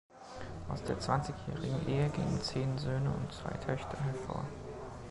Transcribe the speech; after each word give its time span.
Aus 0.67 0.81
der 0.81 0.97
zwanzigjährigen 0.97 1.87
Ehe 1.87 2.09
gingen 2.09 2.41
zehn 2.41 2.75
Söhne 2.79 3.11
und 3.11 3.31
zwei 3.31 3.51
Töchter 3.51 4.03
hervor. 4.03 4.43